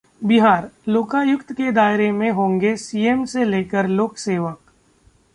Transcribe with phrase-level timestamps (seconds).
[0.21, 4.59] बिहार: लोकायुक्त के दायरे में होंगे सीएम से लेकर लोकसेवक